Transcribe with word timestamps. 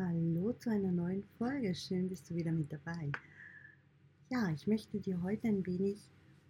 Hallo 0.00 0.52
zu 0.52 0.70
einer 0.70 0.92
neuen 0.92 1.24
Folge. 1.38 1.74
Schön 1.74 2.08
bist 2.08 2.30
du 2.30 2.36
wieder 2.36 2.52
mit 2.52 2.72
dabei. 2.72 3.10
Ja, 4.30 4.48
ich 4.50 4.68
möchte 4.68 5.00
dir 5.00 5.20
heute 5.22 5.48
ein 5.48 5.66
wenig 5.66 5.98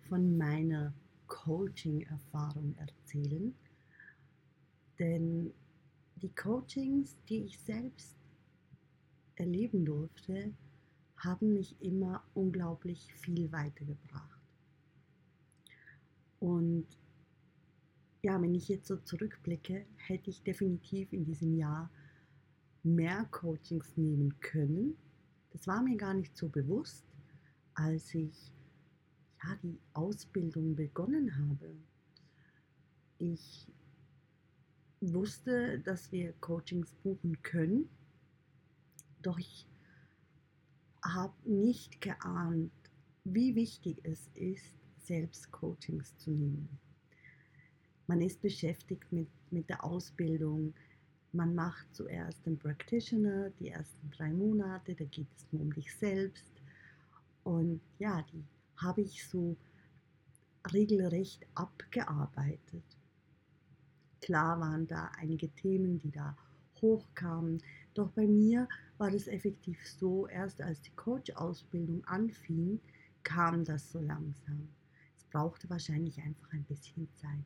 von 0.07 0.37
meiner 0.37 0.93
Coaching-Erfahrung 1.29 2.75
erzählen. 2.77 3.55
Denn 4.99 5.51
die 6.17 6.29
Coachings, 6.29 7.17
die 7.31 7.45
ich 7.45 7.59
selbst 7.61 8.17
erleben 9.37 9.87
durfte, 9.87 10.53
haben 11.17 11.55
mich 11.55 11.75
immer 11.81 12.23
unglaublich 12.35 13.15
viel 13.15 13.51
weitergebracht. 13.51 14.43
Und 16.39 16.87
ja, 18.21 18.43
wenn 18.43 18.55
ich 18.55 18.69
jetzt 18.69 18.89
so 18.89 18.97
zurückblicke, 18.99 19.87
hätte 19.97 20.29
ich 20.29 20.43
definitiv 20.43 21.15
in 21.15 21.25
diesem 21.25 21.57
Jahr 21.57 21.89
mehr 22.83 23.27
Coachings 23.31 23.97
nehmen 23.97 24.39
können. 24.41 24.97
Das 25.51 25.67
war 25.67 25.83
mir 25.83 25.97
gar 25.97 26.15
nicht 26.15 26.37
so 26.37 26.49
bewusst, 26.49 27.05
als 27.75 28.15
ich 28.15 28.53
ja, 29.43 29.57
die 29.63 29.79
Ausbildung 29.93 30.75
begonnen 30.75 31.37
habe. 31.37 31.75
Ich 33.19 33.67
wusste, 35.01 35.81
dass 35.81 36.11
wir 36.13 36.33
Coachings 36.35 36.95
buchen 37.03 37.41
können, 37.43 37.89
doch 39.23 39.39
ich 39.39 39.67
habe 41.05 41.35
nicht 41.45 42.01
geahnt, 42.01 42.73
wie 43.25 43.55
wichtig 43.55 44.01
es 44.03 44.31
ist, 44.35 44.75
selbst 44.99 45.51
Coachings 45.51 46.17
zu 46.19 46.31
nehmen. 46.31 46.69
Man 48.07 48.21
ist 48.21 48.41
beschäftigt 48.41 49.13
mit, 49.13 49.29
mit 49.51 49.69
der 49.69 49.85
Ausbildung, 49.85 50.75
man 51.33 51.55
macht 51.55 51.95
zuerst 51.95 52.45
den 52.47 52.59
Practitioner, 52.59 53.51
die 53.61 53.69
ersten 53.69 54.11
drei 54.11 54.33
Monate, 54.33 54.95
da 54.95 55.05
geht 55.05 55.29
es 55.37 55.47
nur 55.53 55.63
um 55.63 55.73
dich 55.73 55.95
selbst. 55.97 56.53
Und 57.45 57.81
ja, 57.99 58.23
die 58.33 58.45
habe 58.77 59.03
ich 59.03 59.27
so 59.27 59.57
regelrecht 60.73 61.47
abgearbeitet. 61.55 62.85
Klar 64.21 64.61
waren 64.61 64.87
da 64.87 65.11
einige 65.19 65.49
Themen, 65.51 65.99
die 65.99 66.11
da 66.11 66.37
hochkamen, 66.81 67.63
doch 67.95 68.11
bei 68.11 68.27
mir 68.27 68.69
war 68.99 69.11
das 69.11 69.27
effektiv 69.27 69.79
so, 69.87 70.27
erst 70.29 70.61
als 70.61 70.81
die 70.83 70.95
Coach-Ausbildung 70.95 72.05
anfing, 72.05 72.81
kam 73.23 73.65
das 73.65 73.91
so 73.91 74.01
langsam. 74.01 74.69
Es 75.17 75.25
brauchte 75.25 75.69
wahrscheinlich 75.71 76.19
einfach 76.21 76.53
ein 76.53 76.65
bisschen 76.65 77.09
Zeit. 77.15 77.45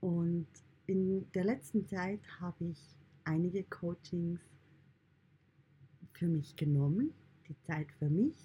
Und 0.00 0.46
in 0.86 1.30
der 1.32 1.44
letzten 1.44 1.86
Zeit 1.86 2.20
habe 2.40 2.66
ich 2.66 2.96
einige 3.24 3.64
Coachings 3.64 4.40
für 6.12 6.28
mich 6.28 6.56
genommen, 6.56 7.12
die 7.48 7.56
Zeit 7.66 7.90
für 7.98 8.08
mich, 8.08 8.36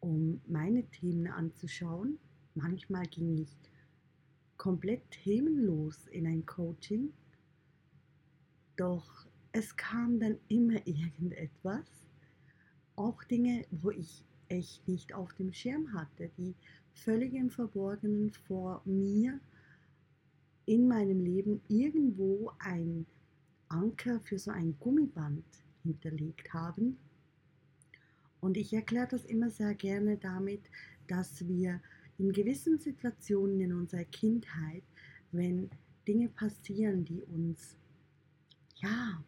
um 0.00 0.40
meine 0.46 0.84
Themen 0.84 1.26
anzuschauen. 1.26 2.18
Manchmal 2.54 3.06
ging 3.06 3.38
ich 3.38 3.56
komplett 4.56 5.02
themenlos 5.10 6.06
in 6.08 6.26
ein 6.26 6.46
Coaching, 6.46 7.12
doch 8.76 9.26
es 9.52 9.76
kam 9.76 10.20
dann 10.20 10.38
immer 10.48 10.86
irgendetwas, 10.86 11.86
auch 12.94 13.24
Dinge, 13.24 13.66
wo 13.70 13.90
ich 13.90 14.24
echt 14.48 14.86
nicht 14.86 15.14
auf 15.14 15.32
dem 15.34 15.52
Schirm 15.52 15.92
hatte, 15.94 16.30
die 16.36 16.54
völlig 16.92 17.34
im 17.34 17.50
Verborgenen 17.50 18.30
vor 18.30 18.82
mir 18.84 19.40
in 20.66 20.88
meinem 20.88 21.24
Leben 21.24 21.60
irgendwo 21.68 22.52
ein 22.58 23.06
Anker 23.68 24.20
für 24.20 24.38
so 24.38 24.50
ein 24.50 24.76
Gummiband 24.78 25.44
hinterlegt 25.82 26.52
haben. 26.52 26.98
Und 28.40 28.56
ich 28.56 28.72
erkläre 28.72 29.08
das 29.08 29.24
immer 29.24 29.50
sehr 29.50 29.74
gerne 29.74 30.16
damit, 30.16 30.62
dass 31.06 31.46
wir 31.46 31.80
in 32.18 32.32
gewissen 32.32 32.78
Situationen 32.78 33.60
in 33.60 33.72
unserer 33.72 34.04
Kindheit, 34.04 34.82
wenn 35.32 35.70
Dinge 36.06 36.28
passieren, 36.28 37.04
die 37.04 37.22
uns 37.22 37.76
ja 38.76 39.22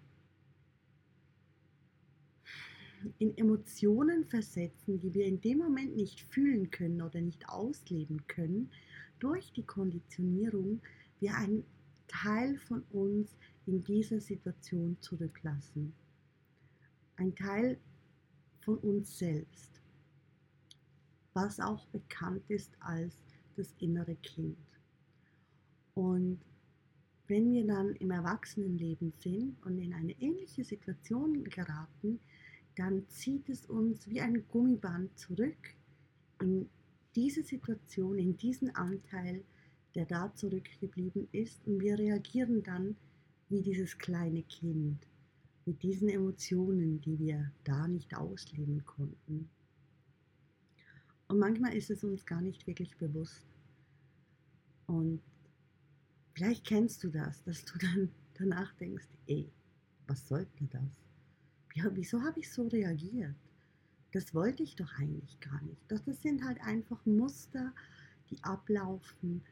in 3.18 3.36
Emotionen 3.36 4.24
versetzen, 4.24 4.98
die 5.00 5.12
wir 5.12 5.26
in 5.26 5.40
dem 5.40 5.58
Moment 5.58 5.96
nicht 5.96 6.20
fühlen 6.20 6.70
können 6.70 7.02
oder 7.02 7.20
nicht 7.20 7.48
ausleben 7.48 8.26
können, 8.26 8.70
durch 9.18 9.52
die 9.52 9.64
Konditionierung 9.64 10.80
wir 11.24 11.34
einen 11.36 11.64
Teil 12.06 12.58
von 12.58 12.82
uns 12.90 13.34
in 13.64 13.82
dieser 13.82 14.20
Situation 14.20 14.98
zurücklassen. 15.00 15.94
Ein 17.16 17.34
Teil 17.34 17.78
von 18.60 18.76
uns 18.78 19.18
selbst, 19.18 19.80
was 21.32 21.60
auch 21.60 21.86
bekannt 21.86 22.42
ist 22.48 22.76
als 22.80 23.16
das 23.56 23.74
innere 23.78 24.16
Kind. 24.16 24.58
Und 25.94 26.40
wenn 27.26 27.50
wir 27.54 27.66
dann 27.66 27.94
im 27.96 28.10
Erwachsenenleben 28.10 29.14
sind 29.16 29.56
und 29.64 29.78
in 29.78 29.94
eine 29.94 30.12
ähnliche 30.20 30.62
Situation 30.62 31.42
geraten, 31.44 32.20
dann 32.76 33.08
zieht 33.08 33.48
es 33.48 33.64
uns 33.64 34.06
wie 34.10 34.20
ein 34.20 34.46
Gummiband 34.48 35.18
zurück 35.18 35.74
in 36.42 36.68
diese 37.14 37.42
Situation, 37.42 38.18
in 38.18 38.36
diesen 38.36 38.76
Anteil, 38.76 39.42
der 39.94 40.06
da 40.06 40.34
zurückgeblieben 40.34 41.28
ist. 41.32 41.66
Und 41.66 41.80
wir 41.80 41.98
reagieren 41.98 42.62
dann 42.62 42.96
wie 43.48 43.62
dieses 43.62 43.98
kleine 43.98 44.42
Kind 44.42 45.06
mit 45.66 45.82
diesen 45.82 46.08
Emotionen, 46.08 47.00
die 47.00 47.18
wir 47.18 47.50
da 47.64 47.88
nicht 47.88 48.14
ausleben 48.16 48.84
konnten. 48.84 49.48
Und 51.28 51.38
manchmal 51.38 51.74
ist 51.74 51.90
es 51.90 52.04
uns 52.04 52.26
gar 52.26 52.40
nicht 52.40 52.66
wirklich 52.66 52.96
bewusst. 52.98 53.46
Und 54.86 55.22
vielleicht 56.34 56.66
kennst 56.66 57.02
du 57.02 57.08
das, 57.08 57.42
dass 57.44 57.64
du 57.64 57.78
dann 57.78 58.10
danach 58.34 58.74
denkst, 58.74 59.08
ey, 59.26 59.50
was 60.06 60.28
sollte 60.28 60.64
das? 60.70 60.82
Ja, 61.74 61.90
wieso 61.94 62.22
habe 62.22 62.40
ich 62.40 62.52
so 62.52 62.68
reagiert? 62.68 63.34
Das 64.12 64.34
wollte 64.34 64.62
ich 64.62 64.76
doch 64.76 64.92
eigentlich 64.98 65.40
gar 65.40 65.60
nicht. 65.62 65.90
Doch 65.90 65.98
das 66.00 66.22
sind 66.22 66.44
halt 66.44 66.60
einfach 66.60 67.04
Muster, 67.06 67.72
die 68.30 68.42
ablaufen 68.44 69.42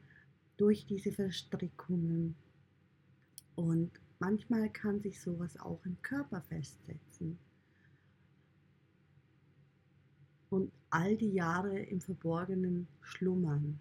durch 0.57 0.85
diese 0.85 1.11
Verstrickungen. 1.11 2.35
Und 3.55 3.91
manchmal 4.19 4.69
kann 4.69 4.99
sich 5.01 5.21
sowas 5.21 5.59
auch 5.59 5.83
im 5.85 6.01
Körper 6.01 6.41
festsetzen. 6.41 7.37
Und 10.49 10.71
all 10.89 11.17
die 11.17 11.33
Jahre 11.33 11.79
im 11.79 11.99
Verborgenen 11.99 12.87
schlummern. 13.01 13.79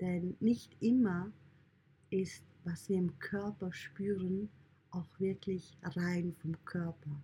Denn 0.00 0.36
nicht 0.40 0.76
immer 0.80 1.30
ist, 2.10 2.44
was 2.64 2.88
wir 2.88 2.98
im 2.98 3.18
Körper 3.18 3.72
spüren, 3.72 4.50
auch 4.90 5.06
wirklich 5.18 5.76
rein 5.82 6.34
vom 6.40 6.62
Körper. 6.64 7.22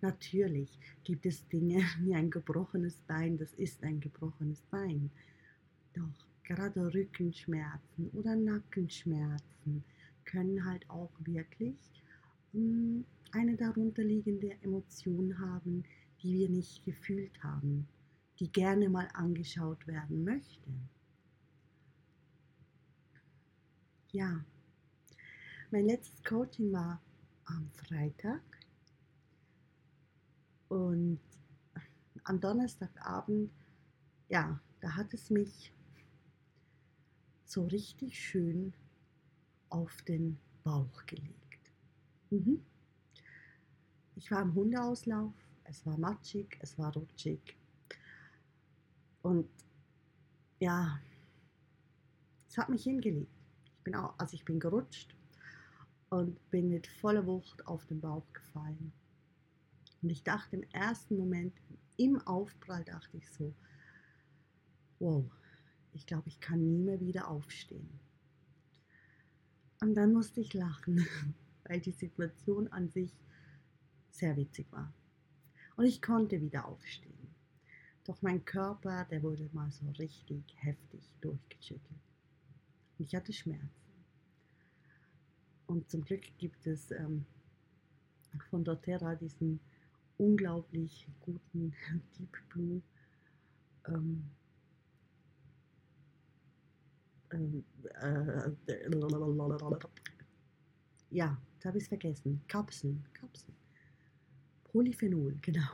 Natürlich 0.00 0.78
gibt 1.04 1.26
es 1.26 1.46
Dinge 1.48 1.82
wie 2.00 2.14
ein 2.14 2.30
gebrochenes 2.30 2.98
Bein, 3.06 3.36
das 3.38 3.52
ist 3.54 3.82
ein 3.82 4.00
gebrochenes 4.00 4.62
Bein. 4.70 5.10
Doch 5.94 6.27
gerade 6.48 6.94
Rückenschmerzen 6.94 8.08
oder 8.14 8.34
Nackenschmerzen 8.34 9.84
können 10.24 10.64
halt 10.64 10.88
auch 10.88 11.12
wirklich 11.20 11.76
hm, 12.52 13.04
eine 13.32 13.54
darunterliegende 13.54 14.52
Emotion 14.62 15.38
haben, 15.38 15.84
die 16.22 16.32
wir 16.38 16.48
nicht 16.48 16.82
gefühlt 16.86 17.42
haben, 17.42 17.86
die 18.40 18.50
gerne 18.50 18.88
mal 18.88 19.08
angeschaut 19.12 19.86
werden 19.86 20.24
möchte. 20.24 20.70
Ja, 24.12 24.42
mein 25.70 25.84
letztes 25.84 26.24
Coaching 26.24 26.72
war 26.72 26.98
am 27.44 27.70
Freitag 27.72 28.40
und 30.68 31.20
am 32.24 32.40
Donnerstagabend, 32.40 33.50
ja, 34.30 34.58
da 34.80 34.96
hat 34.96 35.12
es 35.12 35.28
mich 35.28 35.72
so 37.48 37.66
richtig 37.66 38.18
schön 38.18 38.74
auf 39.70 40.02
den 40.02 40.38
Bauch 40.64 41.06
gelegt. 41.06 41.58
Mhm. 42.30 42.62
Ich 44.16 44.30
war 44.30 44.42
im 44.42 44.54
Hundeauslauf, 44.54 45.32
es 45.64 45.84
war 45.86 45.96
matschig, 45.96 46.58
es 46.60 46.78
war 46.78 46.92
rutschig. 46.92 47.56
Und 49.22 49.48
ja, 50.60 51.00
es 52.48 52.58
hat 52.58 52.68
mich 52.68 52.82
hingelegt. 52.82 53.32
Ich 53.64 53.84
bin 53.84 53.94
auch, 53.94 54.18
also 54.18 54.34
ich 54.34 54.44
bin 54.44 54.60
gerutscht 54.60 55.14
und 56.10 56.50
bin 56.50 56.68
mit 56.68 56.86
voller 56.86 57.26
Wucht 57.26 57.66
auf 57.66 57.86
den 57.86 58.00
Bauch 58.00 58.30
gefallen. 58.32 58.92
Und 60.02 60.10
ich 60.10 60.22
dachte 60.22 60.56
im 60.56 60.64
ersten 60.72 61.16
Moment, 61.16 61.54
im 61.96 62.20
Aufprall 62.26 62.84
dachte 62.84 63.16
ich 63.16 63.30
so, 63.30 63.54
wow, 64.98 65.24
ich 65.92 66.06
glaube, 66.06 66.28
ich 66.28 66.40
kann 66.40 66.60
nie 66.64 66.78
mehr 66.78 67.00
wieder 67.00 67.28
aufstehen. 67.28 67.88
Und 69.80 69.94
dann 69.94 70.12
musste 70.12 70.40
ich 70.40 70.54
lachen, 70.54 71.06
weil 71.64 71.80
die 71.80 71.92
Situation 71.92 72.68
an 72.68 72.88
sich 72.88 73.12
sehr 74.10 74.36
witzig 74.36 74.70
war. 74.72 74.92
Und 75.76 75.84
ich 75.86 76.02
konnte 76.02 76.40
wieder 76.40 76.66
aufstehen. 76.66 77.28
Doch 78.04 78.20
mein 78.22 78.44
Körper, 78.44 79.04
der 79.04 79.22
wurde 79.22 79.48
mal 79.52 79.70
so 79.70 79.88
richtig 79.90 80.42
heftig 80.56 81.14
durchgeschüttelt. 81.20 82.00
Und 82.98 83.04
ich 83.04 83.14
hatte 83.14 83.32
Schmerzen. 83.32 83.68
Und 85.66 85.90
zum 85.90 86.02
Glück 86.02 86.22
gibt 86.38 86.66
es 86.66 86.90
ähm, 86.90 87.26
von 88.50 88.64
doTERRA 88.64 89.14
diesen 89.14 89.60
unglaublich 90.16 91.06
guten 91.20 91.74
Deep 92.18 92.36
Blue 92.48 92.82
ähm, 93.86 93.94
ähm, 93.94 94.24
äh, 94.24 94.37
ja, 101.10 101.40
jetzt 101.54 101.64
habe 101.64 101.78
ich 101.78 101.84
es 101.84 101.88
vergessen. 101.88 102.40
Kapseln, 102.48 103.04
Kapseln. 103.12 103.54
Polyphenol, 104.64 105.36
genau. 105.40 105.68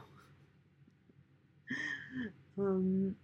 ähm, 2.59 3.17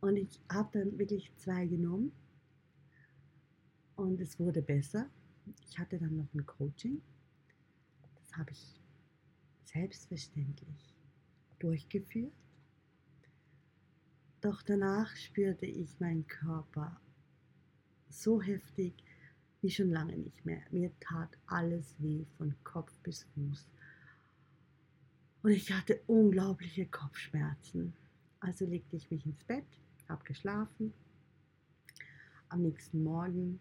und 0.00 0.16
ich 0.16 0.40
habe 0.50 0.78
dann 0.78 0.98
wirklich 0.98 1.32
zwei 1.36 1.66
genommen 1.66 2.12
und 3.96 4.20
es 4.20 4.38
wurde 4.38 4.62
besser. 4.62 5.08
Ich 5.60 5.78
hatte 5.78 5.98
dann 5.98 6.16
noch 6.16 6.32
ein 6.34 6.46
Coaching. 6.46 7.00
Das 8.16 8.36
habe 8.36 8.52
ich 8.52 8.80
selbstverständlich 9.64 10.96
durchgeführt. 11.58 12.32
Doch 14.40 14.62
danach 14.62 15.14
spürte 15.16 15.66
ich 15.66 15.98
meinen 15.98 16.26
Körper 16.26 17.00
so 18.08 18.40
heftig 18.40 18.94
wie 19.62 19.70
schon 19.70 19.90
lange 19.90 20.16
nicht 20.16 20.44
mehr. 20.44 20.62
Mir 20.70 20.92
tat 21.00 21.30
alles 21.46 21.94
weh 21.98 22.24
von 22.36 22.54
Kopf 22.64 22.92
bis 23.02 23.24
Fuß. 23.34 23.66
Und 25.42 25.50
ich 25.50 25.72
hatte 25.72 26.00
unglaubliche 26.06 26.86
Kopfschmerzen. 26.86 27.94
Also 28.40 28.66
legte 28.66 28.96
ich 28.96 29.10
mich 29.10 29.24
ins 29.26 29.42
Bett, 29.44 29.66
habe 30.08 30.24
geschlafen. 30.24 30.92
Am 32.48 32.62
nächsten 32.62 33.02
Morgen, 33.02 33.58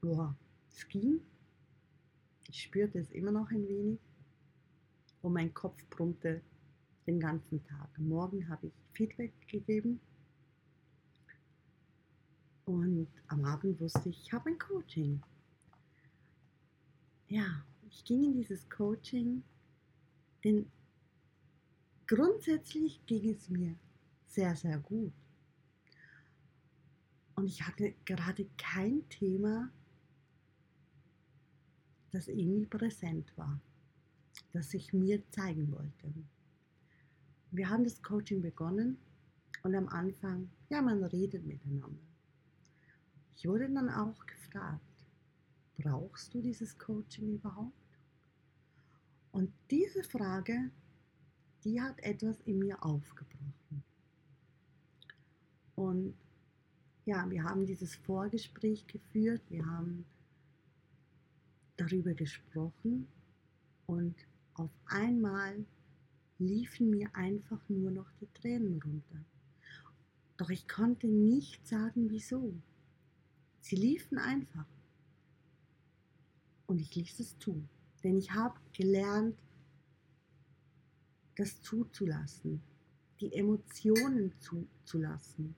boah, 0.00 0.36
es 0.70 0.88
ging. 0.88 1.20
Ich 2.48 2.62
spürte 2.62 2.98
es 2.98 3.10
immer 3.10 3.32
noch 3.32 3.50
ein 3.50 3.66
wenig. 3.68 4.00
Und 5.20 5.34
mein 5.34 5.52
Kopf 5.52 5.84
brummte 5.90 6.42
den 7.06 7.20
ganzen 7.20 7.62
Tag. 7.64 7.98
Morgen 7.98 8.48
habe 8.48 8.68
ich 8.68 8.72
Feedback 8.92 9.32
gegeben 9.48 10.00
und 12.64 13.08
am 13.28 13.44
Abend 13.44 13.80
wusste 13.80 14.08
ich, 14.08 14.20
ich 14.22 14.32
habe 14.32 14.50
ein 14.50 14.58
Coaching. 14.58 15.20
Ja, 17.28 17.64
ich 17.88 18.04
ging 18.04 18.24
in 18.24 18.34
dieses 18.34 18.68
Coaching, 18.68 19.42
denn 20.44 20.70
grundsätzlich 22.06 23.04
ging 23.06 23.30
es 23.30 23.48
mir 23.48 23.74
sehr, 24.26 24.54
sehr 24.54 24.78
gut. 24.78 25.12
Und 27.34 27.46
ich 27.46 27.62
hatte 27.66 27.94
gerade 28.04 28.46
kein 28.58 29.08
Thema, 29.08 29.70
das 32.10 32.28
irgendwie 32.28 32.66
präsent 32.66 33.32
war, 33.36 33.60
das 34.52 34.74
ich 34.74 34.92
mir 34.92 35.22
zeigen 35.30 35.72
wollte. 35.72 36.12
Wir 37.50 37.68
haben 37.68 37.84
das 37.84 38.02
Coaching 38.02 38.42
begonnen 38.42 38.98
und 39.62 39.74
am 39.74 39.88
Anfang, 39.88 40.50
ja, 40.68 40.82
man 40.82 41.02
redet 41.04 41.44
miteinander. 41.44 42.11
Ich 43.36 43.46
wurde 43.48 43.68
dann 43.68 43.88
auch 43.88 44.26
gefragt, 44.26 45.04
brauchst 45.76 46.32
du 46.34 46.40
dieses 46.40 46.78
Coaching 46.78 47.34
überhaupt? 47.34 47.72
Und 49.32 49.52
diese 49.70 50.04
Frage, 50.04 50.70
die 51.64 51.80
hat 51.80 51.98
etwas 52.00 52.40
in 52.42 52.58
mir 52.58 52.82
aufgebrochen. 52.84 53.82
Und 55.74 56.14
ja, 57.04 57.28
wir 57.30 57.42
haben 57.44 57.66
dieses 57.66 57.96
Vorgespräch 57.96 58.86
geführt, 58.86 59.42
wir 59.48 59.66
haben 59.66 60.04
darüber 61.76 62.14
gesprochen 62.14 63.08
und 63.86 64.14
auf 64.54 64.70
einmal 64.86 65.64
liefen 66.38 66.90
mir 66.90 67.08
einfach 67.14 67.60
nur 67.68 67.90
noch 67.90 68.10
die 68.20 68.28
Tränen 68.34 68.80
runter. 68.82 69.24
Doch 70.36 70.50
ich 70.50 70.68
konnte 70.68 71.08
nicht 71.08 71.66
sagen, 71.66 72.10
wieso. 72.10 72.54
Sie 73.62 73.76
liefen 73.76 74.18
einfach. 74.18 74.66
Und 76.66 76.80
ich 76.80 76.94
ließ 76.94 77.20
es 77.20 77.38
tun. 77.38 77.68
Denn 78.02 78.18
ich 78.18 78.32
habe 78.32 78.58
gelernt, 78.72 79.38
das 81.36 81.62
zuzulassen, 81.62 82.60
die 83.20 83.32
Emotionen 83.32 84.34
zuzulassen. 84.40 85.54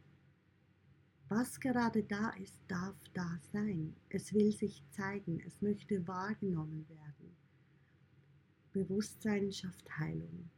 Was 1.29 1.59
gerade 1.59 2.03
da 2.03 2.31
ist, 2.31 2.61
darf 2.69 2.97
da 3.15 3.41
sein. 3.53 3.97
Es 4.11 4.35
will 4.35 4.53
sich 4.53 4.85
zeigen, 4.91 5.41
es 5.41 5.63
möchte 5.63 6.07
wahrgenommen 6.07 6.87
werden. 6.89 7.35
Bewusstsein 8.73 9.51
schafft 9.51 9.99
Heilung. 9.99 10.51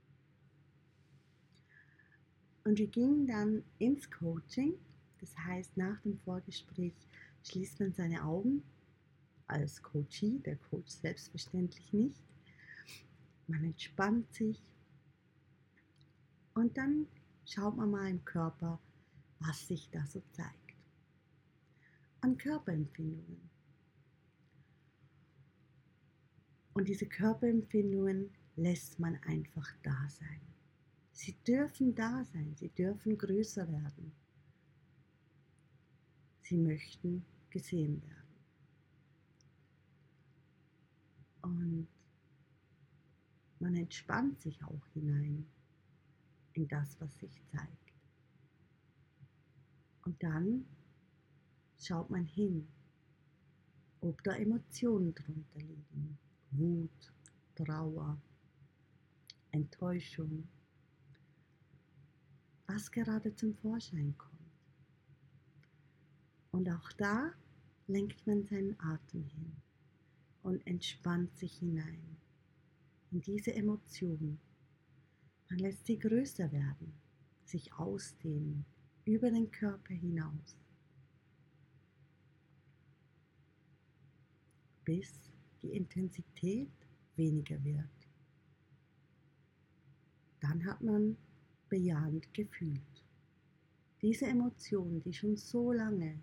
Und 2.65 2.79
wir 2.79 2.89
gingen 2.89 3.29
dann 3.29 3.63
ins 3.79 4.11
Coaching, 4.11 4.75
das 5.21 5.39
heißt 5.39 5.77
nach 5.77 6.01
dem 6.01 6.19
Vorgespräch 6.19 6.95
schließt 7.47 7.81
man 7.81 7.93
seine 7.93 8.25
Augen 8.25 8.63
als 9.47 9.83
Coachie, 9.83 10.41
der 10.41 10.57
Coach 10.57 10.91
selbstverständlich 10.91 11.93
nicht. 11.93 12.23
Man 13.47 13.65
entspannt 13.65 14.33
sich 14.35 14.61
und 16.55 16.77
dann 16.77 17.07
schaut 17.45 17.77
man 17.77 17.91
mal 17.91 18.11
im 18.11 18.25
Körper, 18.25 18.81
was 19.39 19.69
sich 19.69 19.89
da 19.91 20.05
so 20.07 20.23
zeigt. 20.33 20.75
An 22.21 22.37
Körperempfindungen. 22.37 23.51
Und 26.75 26.89
diese 26.89 27.07
Körperempfindungen 27.07 28.31
lässt 28.57 28.99
man 28.99 29.17
einfach 29.23 29.69
da 29.83 30.09
sein. 30.09 30.41
Sie 31.13 31.37
dürfen 31.47 31.95
da 31.95 32.25
sein, 32.25 32.55
sie 32.57 32.69
dürfen 32.69 33.17
größer 33.17 33.71
werden. 33.71 34.13
Sie 36.43 36.59
möchten 36.59 37.25
gesehen 37.51 38.03
werden. 38.03 38.17
Und 41.43 41.89
man 43.61 43.75
entspannt 43.75 44.41
sich 44.41 44.63
auch 44.65 44.87
hinein 44.93 45.47
in 46.55 46.69
das, 46.69 47.01
was 47.01 47.19
sich 47.19 47.43
zeigt. 47.47 47.93
Und 50.05 50.23
dann 50.23 50.65
schaut 51.79 52.11
man 52.11 52.25
hin, 52.25 52.69
ob 54.01 54.23
da 54.23 54.35
Emotionen 54.37 55.15
drunter 55.15 55.59
liegen. 55.59 56.19
Wut, 56.53 57.13
Trauer, 57.55 58.21
Enttäuschung, 59.51 60.49
was 62.67 62.91
gerade 62.91 63.35
zum 63.35 63.55
Vorschein 63.55 64.17
kommt. 64.17 64.36
Und 66.57 66.71
auch 66.71 66.91
da 66.93 67.35
lenkt 67.87 68.27
man 68.27 68.43
seinen 68.47 68.81
Atem 68.81 69.25
hin 69.25 69.53
und 70.43 70.67
entspannt 70.67 71.37
sich 71.37 71.59
hinein 71.59 72.17
in 73.11 73.21
diese 73.21 73.53
Emotionen. 73.53 74.41
Man 75.51 75.59
lässt 75.59 75.85
sie 75.85 75.99
größer 75.99 76.51
werden, 76.51 76.95
sich 77.45 77.75
ausdehnen 77.75 78.65
über 79.05 79.31
den 79.31 79.51
Körper 79.51 79.93
hinaus, 79.93 80.57
bis 84.83 85.31
die 85.61 85.77
Intensität 85.77 86.73
weniger 87.17 87.63
wird. 87.65 88.09
Dann 90.41 90.65
hat 90.65 90.81
man 90.81 91.19
bejahend 91.69 92.33
gefühlt. 92.33 93.05
Diese 94.01 94.25
Emotion, 94.25 95.03
die 95.03 95.13
schon 95.13 95.37
so 95.37 95.71
lange 95.71 96.19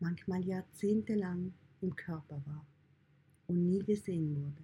manchmal 0.00 0.44
jahrzehntelang 0.44 1.52
im 1.80 1.94
Körper 1.94 2.42
war 2.46 2.66
und 3.46 3.66
nie 3.66 3.82
gesehen 3.84 4.36
wurde. 4.36 4.62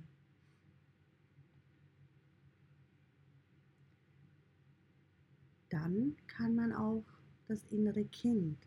Dann 5.69 6.17
kann 6.27 6.55
man 6.55 6.73
auch 6.73 7.05
das 7.49 7.65
innere 7.65 8.05
Kind 8.07 8.59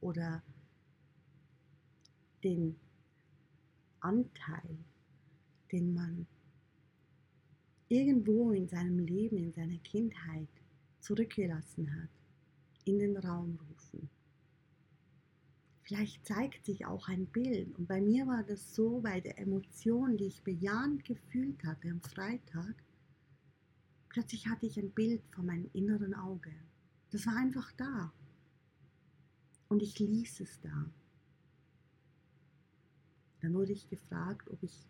oder 0.00 0.42
den 2.42 2.76
Anteil, 4.00 4.78
den 5.72 5.94
man 5.94 6.26
irgendwo 7.88 8.52
in 8.52 8.68
seinem 8.68 8.98
Leben, 8.98 9.36
in 9.36 9.52
seiner 9.52 9.78
Kindheit 9.78 10.48
zurückgelassen 11.00 11.92
hat, 12.00 12.10
in 12.84 12.98
den 12.98 13.16
Raum 13.16 13.58
rufen. 13.68 13.75
Vielleicht 15.86 16.26
zeigt 16.26 16.66
sich 16.66 16.84
auch 16.84 17.06
ein 17.06 17.26
Bild. 17.26 17.78
Und 17.78 17.86
bei 17.86 18.00
mir 18.00 18.26
war 18.26 18.42
das 18.42 18.74
so, 18.74 19.00
bei 19.02 19.20
der 19.20 19.38
Emotion, 19.38 20.16
die 20.16 20.24
ich 20.26 20.42
bejahend 20.42 21.04
gefühlt 21.04 21.62
hatte 21.64 21.88
am 21.88 22.00
Freitag, 22.00 22.74
plötzlich 24.08 24.48
hatte 24.48 24.66
ich 24.66 24.76
ein 24.80 24.90
Bild 24.90 25.22
vor 25.30 25.44
meinem 25.44 25.70
inneren 25.74 26.12
Auge. 26.12 26.52
Das 27.12 27.24
war 27.26 27.36
einfach 27.36 27.70
da. 27.72 28.12
Und 29.68 29.80
ich 29.80 30.00
ließ 30.00 30.40
es 30.40 30.60
da. 30.60 30.90
Dann 33.40 33.54
wurde 33.54 33.72
ich 33.72 33.88
gefragt, 33.88 34.50
ob 34.50 34.60
ich 34.64 34.88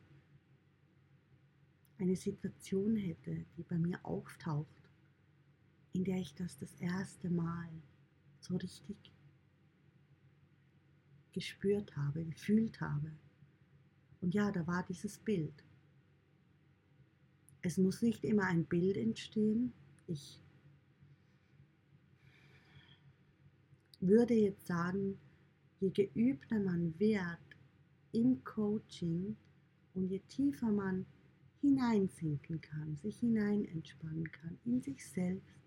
eine 1.99 2.17
Situation 2.17 2.97
hätte, 2.97 3.45
die 3.59 3.65
bei 3.65 3.77
mir 3.77 4.03
auftaucht, 4.03 4.89
in 5.93 6.05
der 6.05 6.17
ich 6.17 6.35
das 6.35 6.57
das 6.57 6.73
erste 6.81 7.29
Mal 7.29 7.69
so 8.41 8.57
richtig 8.57 9.16
gespürt 11.37 11.95
habe, 11.99 12.25
gefühlt 12.25 12.81
habe. 12.81 13.13
Und 14.23 14.33
ja, 14.35 14.51
da 14.51 14.67
war 14.67 14.83
dieses 14.85 15.19
Bild. 15.19 15.53
Es 17.61 17.77
muss 17.77 18.01
nicht 18.01 18.25
immer 18.25 18.45
ein 18.45 18.65
Bild 18.65 18.97
entstehen. 18.97 19.75
Ich 20.07 20.41
würde 24.01 24.33
jetzt 24.33 24.67
sagen, 24.67 25.19
je 25.79 25.91
geübter 25.91 26.59
man 26.59 26.99
wird 26.99 27.47
im 28.13 28.43
Coaching 28.43 29.37
und 29.93 30.09
je 30.09 30.21
tiefer 30.21 30.73
man 30.73 31.05
hineinsinken 31.61 32.63
kann, 32.63 32.97
sich 32.97 33.19
hinein 33.19 33.67
entspannen 33.67 34.33
kann 34.33 34.57
in 34.65 34.81
sich 34.81 35.07
selbst, 35.07 35.61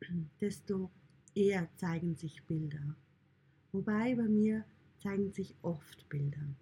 desto 0.40 0.92
eher 1.34 1.68
zeigen 1.74 2.14
sich 2.14 2.44
Bilder. 2.44 2.94
Wobei 3.72 4.14
bei 4.14 4.28
mir 4.28 4.64
zeigen 4.98 5.32
sich 5.32 5.54
oft 5.62 6.08
Bilder. 6.08 6.54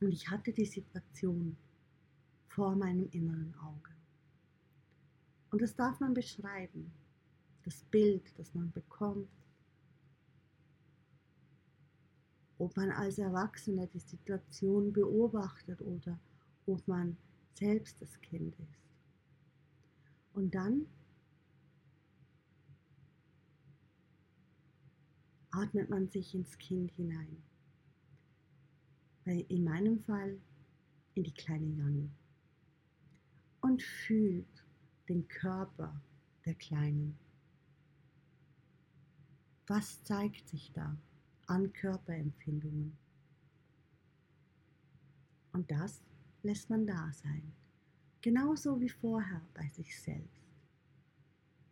Und 0.00 0.12
ich 0.12 0.30
hatte 0.30 0.52
die 0.52 0.64
Situation 0.64 1.56
vor 2.48 2.74
meinem 2.74 3.08
inneren 3.10 3.54
Auge. 3.56 3.90
Und 5.50 5.60
das 5.60 5.74
darf 5.74 6.00
man 6.00 6.14
beschreiben. 6.14 6.90
Das 7.64 7.84
Bild, 7.84 8.22
das 8.38 8.54
man 8.54 8.70
bekommt. 8.72 9.28
Ob 12.58 12.76
man 12.76 12.90
als 12.90 13.18
Erwachsener 13.18 13.86
die 13.86 13.98
Situation 13.98 14.92
beobachtet 14.92 15.80
oder 15.82 16.18
ob 16.66 16.86
man 16.88 17.16
selbst 17.54 18.00
das 18.00 18.20
Kind 18.20 18.54
ist. 18.58 18.80
Und 20.32 20.54
dann 20.54 20.86
atmet 25.52 25.90
man 25.90 26.08
sich 26.08 26.34
ins 26.34 26.56
Kind 26.58 26.90
hinein. 26.92 27.42
In 29.24 29.64
meinem 29.64 29.98
Fall 30.00 30.40
in 31.14 31.24
die 31.24 31.34
kleine 31.34 31.66
Janni. 31.66 32.10
Und 33.60 33.82
fühlt 33.82 34.64
den 35.08 35.28
Körper 35.28 36.00
der 36.46 36.54
Kleinen. 36.54 37.18
Was 39.66 40.02
zeigt 40.02 40.48
sich 40.48 40.72
da 40.72 40.96
an 41.46 41.72
Körperempfindungen? 41.72 42.96
Und 45.52 45.70
das 45.70 46.02
lässt 46.42 46.70
man 46.70 46.86
da 46.86 47.12
sein, 47.12 47.52
genauso 48.20 48.80
wie 48.80 48.88
vorher 48.88 49.42
bei 49.54 49.68
sich 49.68 50.00
selbst. 50.00 50.48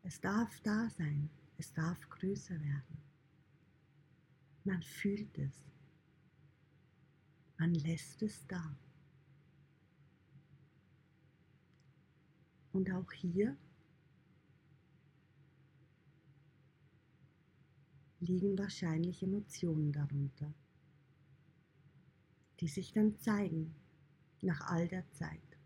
Es 0.02 0.20
darf 0.20 0.60
da 0.60 0.88
sein, 0.90 1.30
es 1.56 1.72
darf 1.72 1.98
größer 2.10 2.60
werden. 2.60 3.07
Man 4.68 4.82
fühlt 4.82 5.38
es. 5.38 5.64
Man 7.56 7.72
lässt 7.72 8.22
es 8.22 8.46
da. 8.46 8.76
Und 12.72 12.92
auch 12.92 13.10
hier 13.12 13.56
liegen 18.20 18.58
wahrscheinlich 18.58 19.22
Emotionen 19.22 19.90
darunter, 19.90 20.52
die 22.60 22.68
sich 22.68 22.92
dann 22.92 23.18
zeigen 23.18 23.74
nach 24.42 24.60
all 24.68 24.86
der 24.86 25.10
Zeit. 25.12 25.58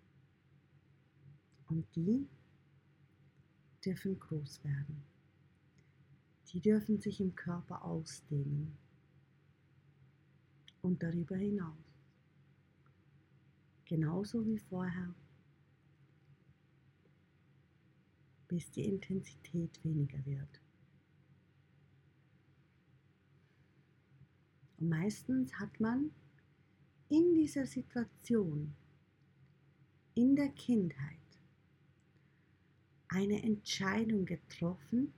Und 1.67 1.93
die 1.97 2.29
dürfen 3.85 4.21
groß 4.21 4.63
werden. 4.63 5.03
Die 6.53 6.61
dürfen 6.61 7.01
sich 7.01 7.21
im 7.21 7.35
Körper 7.35 7.85
ausdehnen 7.85 8.79
und 10.83 11.03
darüber 11.03 11.37
hinaus. 11.37 11.77
Genauso 13.85 14.45
wie 14.45 14.59
vorher, 14.59 15.15
bis 18.49 18.71
die 18.73 18.85
Intensität 18.85 19.83
weniger 19.85 20.25
wird. 20.27 20.61
Und 24.79 24.89
meistens 24.89 25.55
hat 25.55 25.79
man 25.79 26.11
in 27.09 27.35
dieser 27.35 27.67
Situation, 27.67 28.75
in 30.15 30.35
der 30.35 30.49
Kindheit, 30.51 31.19
eine 33.09 33.43
Entscheidung 33.43 34.25
getroffen, 34.25 35.13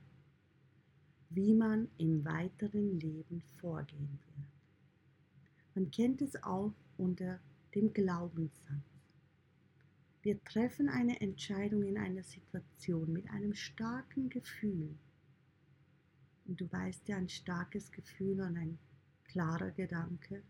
wie 1.29 1.53
man 1.53 1.87
im 1.97 2.23
weiteren 2.23 2.99
Leben 2.99 3.41
vorgehen 3.59 4.19
wird. 4.35 4.54
Man 5.75 5.91
kennt 5.91 6.21
es 6.21 6.41
auch 6.41 6.73
unter 6.97 7.39
dem 7.75 7.91
Glaubenssatz. 7.93 8.95
Wir 10.21 10.41
treffen 10.45 10.87
eine 10.87 11.19
Entscheidung 11.19 11.83
in 11.83 11.97
einer 11.97 12.23
Situation 12.23 13.11
mit 13.11 13.29
einem 13.29 13.53
starken 13.53 14.29
Gefühl. 14.29 14.95
Und 16.45 16.61
du 16.61 16.71
weißt 16.71 17.09
ja, 17.09 17.17
ein 17.17 17.27
starkes 17.27 17.91
Gefühl 17.91 18.39
und 18.39 18.57
ein 18.57 18.79
klarer 19.25 19.71
Gedanke 19.71 20.41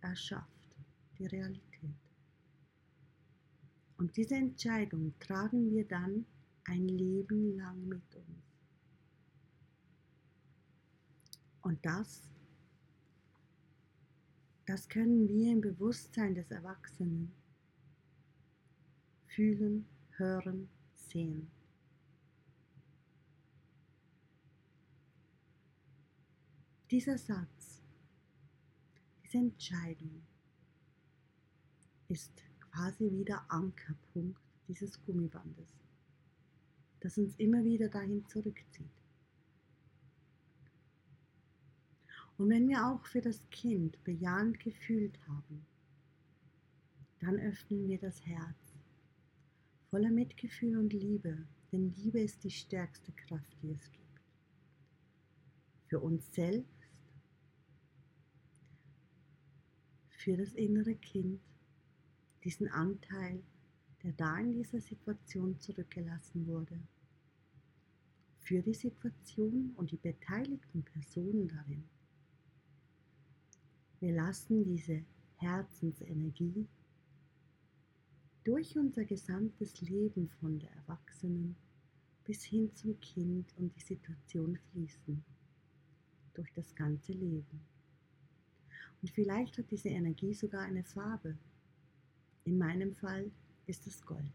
erschafft 0.00 0.76
die 1.18 1.26
Realität. 1.26 1.94
Und 3.96 4.16
diese 4.16 4.34
Entscheidung 4.34 5.14
tragen 5.20 5.70
wir 5.70 5.86
dann 5.86 6.26
ein 6.64 6.88
Leben 6.88 7.56
lang 7.56 7.86
mit 7.86 8.16
uns. 8.16 8.44
Und 11.62 11.78
das 11.86 12.33
das 14.66 14.88
können 14.88 15.28
wir 15.28 15.52
im 15.52 15.60
Bewusstsein 15.60 16.34
des 16.34 16.50
Erwachsenen 16.50 17.32
fühlen, 19.26 19.86
hören, 20.16 20.68
sehen. 20.94 21.50
Dieser 26.90 27.18
Satz, 27.18 27.82
diese 29.22 29.38
Entscheidung 29.38 30.22
ist 32.08 32.42
quasi 32.60 33.10
wie 33.10 33.24
der 33.24 33.44
Ankerpunkt 33.50 34.40
dieses 34.68 35.02
Gummibandes, 35.04 35.68
das 37.00 37.18
uns 37.18 37.34
immer 37.36 37.64
wieder 37.64 37.88
dahin 37.88 38.24
zurückzieht. 38.28 39.03
Und 42.38 42.50
wenn 42.50 42.68
wir 42.68 42.86
auch 42.86 43.04
für 43.06 43.20
das 43.20 43.48
Kind 43.50 44.02
bejahend 44.04 44.58
gefühlt 44.60 45.18
haben, 45.28 45.64
dann 47.20 47.38
öffnen 47.38 47.88
wir 47.88 47.98
das 47.98 48.24
Herz 48.26 48.74
voller 49.94 50.10
Mitgefühl 50.10 50.76
und 50.76 50.92
Liebe, 50.92 51.46
denn 51.70 51.94
Liebe 51.94 52.18
ist 52.18 52.42
die 52.42 52.50
stärkste 52.50 53.12
Kraft, 53.12 53.56
die 53.62 53.70
es 53.70 53.92
gibt. 53.92 54.20
Für 55.86 56.00
uns 56.00 56.34
selbst, 56.34 56.88
für 60.08 60.36
das 60.36 60.52
innere 60.54 60.96
Kind, 60.96 61.40
diesen 62.42 62.66
Anteil, 62.66 63.40
der 64.02 64.14
da 64.14 64.36
in 64.38 64.50
dieser 64.50 64.80
Situation 64.80 65.56
zurückgelassen 65.60 66.44
wurde, 66.48 66.80
für 68.40 68.62
die 68.62 68.74
Situation 68.74 69.74
und 69.76 69.92
die 69.92 69.96
beteiligten 69.96 70.82
Personen 70.82 71.46
darin. 71.46 71.84
Wir 74.04 74.12
lassen 74.12 74.62
diese 74.64 75.02
Herzensenergie 75.36 76.68
durch 78.44 78.76
unser 78.76 79.02
gesamtes 79.06 79.80
Leben 79.80 80.28
von 80.28 80.58
der 80.58 80.70
Erwachsenen 80.72 81.56
bis 82.22 82.44
hin 82.44 82.70
zum 82.74 83.00
Kind 83.00 83.56
und 83.56 83.74
die 83.74 83.80
Situation 83.80 84.58
fließen. 84.70 85.24
Durch 86.34 86.52
das 86.52 86.74
ganze 86.74 87.12
Leben. 87.12 87.62
Und 89.00 89.10
vielleicht 89.10 89.56
hat 89.56 89.70
diese 89.70 89.88
Energie 89.88 90.34
sogar 90.34 90.60
eine 90.60 90.84
Farbe. 90.84 91.38
In 92.44 92.58
meinem 92.58 92.94
Fall 92.96 93.30
ist 93.64 93.86
es 93.86 94.04
Gold. 94.04 94.34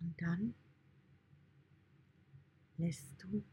Und 0.00 0.20
dann 0.20 0.52
lässt 2.76 3.22
du 3.22 3.44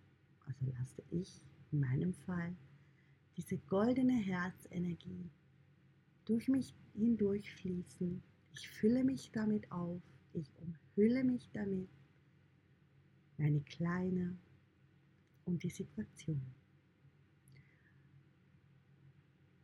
also 0.48 0.66
lasse 0.80 1.04
ich 1.12 1.44
in 1.72 1.80
meinem 1.80 2.16
Fall 2.16 2.56
diese 3.38 3.58
goldene 3.58 4.14
Herzenergie 4.14 5.30
durch 6.26 6.48
mich 6.48 6.74
hindurchfließen. 6.94 8.22
Ich 8.54 8.70
fülle 8.70 9.04
mich 9.04 9.32
damit 9.32 9.72
auf, 9.72 10.02
ich 10.34 10.50
umhülle 10.58 11.24
mich 11.24 11.50
damit, 11.52 11.90
meine 13.38 13.62
Kleine 13.62 14.38
und 15.46 15.64
die 15.64 15.70
Situation. 15.70 16.42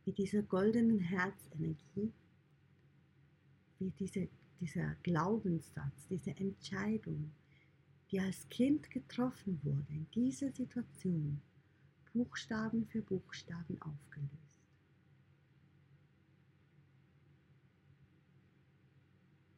Mit 0.04 0.18
dieser 0.18 0.42
goldenen 0.42 0.98
Herzenergie, 0.98 2.12
wie 3.78 3.90
diese, 3.92 4.28
dieser 4.58 4.96
Glaubenssatz, 5.02 6.08
diese 6.08 6.30
Entscheidung, 6.30 7.30
die 8.10 8.18
als 8.18 8.48
Kind 8.48 8.90
getroffen 8.90 9.60
wurde, 9.62 9.92
in 9.92 10.06
dieser 10.10 10.50
Situation, 10.50 11.40
Buchstaben 12.12 12.86
für 12.86 13.02
Buchstaben 13.02 13.80
aufgelöst. 13.80 14.32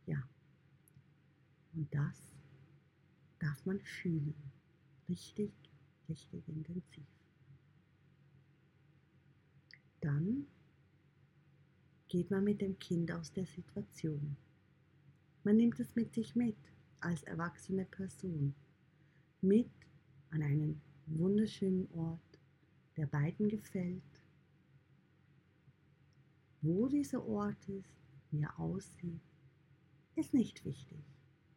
Ja, 0.07 0.23
und 1.75 1.93
das 1.95 2.23
darf 3.39 3.65
man 3.65 3.81
fühlen, 3.81 4.35
richtig, 5.09 5.53
richtig 6.09 6.47
intensiv. 6.49 7.07
Dann 10.01 10.47
geht 12.09 12.31
man 12.31 12.45
mit 12.45 12.61
dem 12.61 12.79
Kind 12.79 13.11
aus 13.13 13.33
der 13.33 13.47
Situation. 13.47 14.37
Man 15.45 15.57
nimmt 15.57 15.81
es 15.81 15.95
mit 15.97 16.13
sich 16.13 16.37
mit 16.37 16.57
als 17.01 17.23
erwachsene 17.23 17.85
Person, 17.87 18.55
mit 19.41 19.71
an 20.31 20.43
einen 20.43 20.81
wunderschönen 21.07 21.89
Ort, 21.95 22.32
der 23.03 23.09
beiden 23.09 23.49
gefällt. 23.49 24.23
Wo 26.61 26.87
dieser 26.87 27.27
Ort 27.27 27.69
ist, 27.69 27.99
wie 28.31 28.43
er 28.43 28.61
aussieht, 28.61 29.21
ist 30.15 30.33
nicht 30.33 30.65
wichtig, 30.65 31.03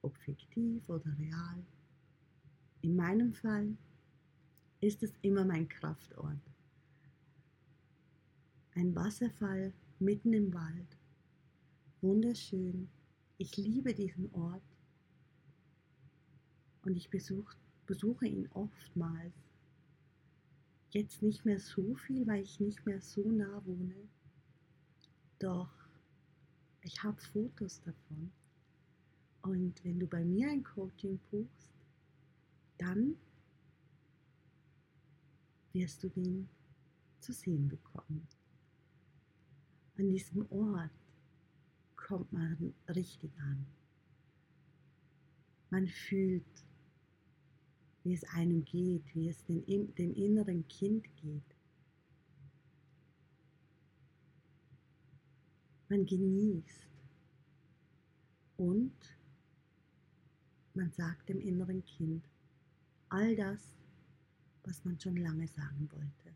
ob 0.01 0.17
fiktiv 0.17 0.89
oder 0.89 1.15
real. 1.19 1.63
In 2.81 2.95
meinem 2.95 3.31
Fall 3.31 3.77
ist 4.81 5.03
es 5.03 5.13
immer 5.21 5.45
mein 5.45 5.67
Kraftort. 5.67 6.41
Ein 8.73 8.95
Wasserfall 8.95 9.71
mitten 9.99 10.33
im 10.33 10.51
Wald. 10.51 10.97
Wunderschön. 12.01 12.89
Ich 13.37 13.55
liebe 13.55 13.93
diesen 13.93 14.33
Ort 14.33 14.63
und 16.81 16.97
ich 16.97 17.11
besuch, 17.11 17.53
besuche 17.85 18.25
ihn 18.25 18.49
oftmals 18.53 19.44
Jetzt 20.95 21.21
nicht 21.21 21.43
mehr 21.43 21.59
so 21.59 21.93
viel, 21.95 22.25
weil 22.25 22.41
ich 22.43 22.61
nicht 22.61 22.85
mehr 22.85 23.01
so 23.01 23.29
nah 23.29 23.61
wohne. 23.65 24.07
Doch 25.39 25.69
ich 26.83 27.03
habe 27.03 27.19
Fotos 27.19 27.81
davon. 27.81 28.31
Und 29.41 29.83
wenn 29.83 29.99
du 29.99 30.07
bei 30.07 30.23
mir 30.23 30.49
ein 30.49 30.63
Coaching 30.63 31.19
buchst, 31.29 31.73
dann 32.77 33.17
wirst 35.73 36.01
du 36.01 36.07
den 36.07 36.47
zu 37.19 37.33
sehen 37.33 37.67
bekommen. 37.67 38.25
An 39.97 40.09
diesem 40.09 40.49
Ort 40.49 40.91
kommt 41.97 42.31
man 42.31 42.73
richtig 42.87 43.37
an. 43.41 43.65
Man 45.71 45.87
fühlt 45.89 46.45
wie 48.05 48.13
es 48.13 48.23
einem 48.25 48.63
geht, 48.63 49.03
wie 49.15 49.29
es 49.29 49.43
dem, 49.45 49.65
dem 49.95 50.13
inneren 50.13 50.65
Kind 50.67 51.03
geht. 51.15 51.55
Man 55.89 56.05
genießt 56.05 56.87
und 58.57 58.93
man 60.75 60.91
sagt 60.91 61.29
dem 61.29 61.39
inneren 61.39 61.83
Kind 61.83 62.23
all 63.09 63.35
das, 63.35 63.75
was 64.63 64.85
man 64.85 64.99
schon 64.99 65.17
lange 65.17 65.47
sagen 65.47 65.89
wollte. 65.91 66.35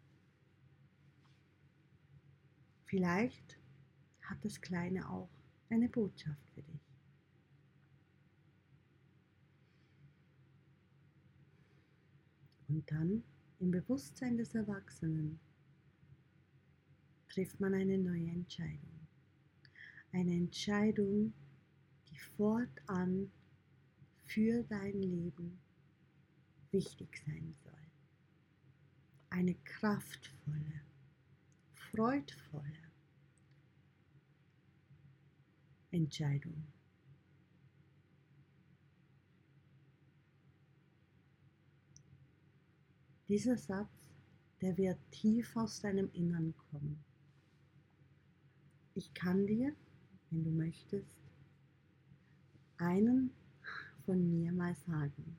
Vielleicht 2.86 3.60
hat 4.22 4.44
das 4.44 4.60
Kleine 4.60 5.08
auch 5.08 5.30
eine 5.70 5.88
Botschaft 5.88 6.50
für 6.56 6.64
dich. 6.64 6.89
Und 12.70 12.90
dann 12.92 13.24
im 13.60 13.72
Bewusstsein 13.72 14.38
des 14.38 14.54
Erwachsenen 14.54 15.40
trifft 17.28 17.60
man 17.60 17.74
eine 17.74 17.98
neue 17.98 18.30
Entscheidung. 18.30 19.08
Eine 20.12 20.36
Entscheidung, 20.36 21.34
die 22.10 22.18
fortan 22.38 23.32
für 24.26 24.64
dein 24.64 25.02
Leben 25.02 25.60
wichtig 26.72 27.22
sein 27.26 27.56
soll. 27.64 27.74
Eine 29.32 29.56
kraftvolle, 29.56 30.82
freudvolle 31.74 32.90
Entscheidung. 35.92 36.66
Dieser 43.30 43.58
Satz, 43.58 44.10
der 44.60 44.76
wird 44.76 44.98
tief 45.12 45.56
aus 45.56 45.82
deinem 45.82 46.12
Innern 46.14 46.56
kommen. 46.72 47.00
Ich 48.96 49.14
kann 49.14 49.46
dir, 49.46 49.76
wenn 50.32 50.44
du 50.44 50.50
möchtest, 50.50 51.16
einen 52.78 53.32
von 54.04 54.32
mir 54.32 54.52
mal 54.52 54.74
sagen. 54.74 55.38